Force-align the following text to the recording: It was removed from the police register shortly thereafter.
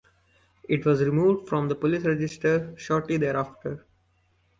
It 0.67 0.83
was 0.83 1.03
removed 1.03 1.47
from 1.47 1.67
the 1.67 1.75
police 1.75 2.01
register 2.05 2.73
shortly 2.75 3.17
thereafter. 3.17 3.85